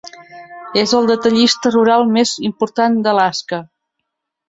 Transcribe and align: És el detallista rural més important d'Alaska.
És 0.83 0.93
el 0.99 1.09
detallista 1.11 1.73
rural 1.77 2.09
més 2.17 2.35
important 2.51 3.01
d'Alaska. 3.07 3.65